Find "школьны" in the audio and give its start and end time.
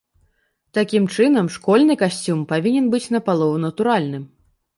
1.55-1.93